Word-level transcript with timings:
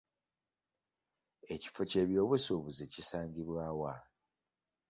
Ekifo 1.53 1.81
ky'ebyobusuubuzi 1.89 2.83
kisangibwa 2.93 3.65
wa? 3.79 3.93